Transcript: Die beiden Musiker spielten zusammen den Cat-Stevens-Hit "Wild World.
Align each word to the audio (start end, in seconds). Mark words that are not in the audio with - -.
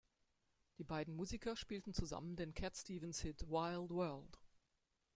Die 0.79 0.83
beiden 0.83 1.15
Musiker 1.15 1.55
spielten 1.55 1.93
zusammen 1.93 2.35
den 2.35 2.55
Cat-Stevens-Hit 2.55 3.43
"Wild 3.49 3.91
World. 3.91 4.39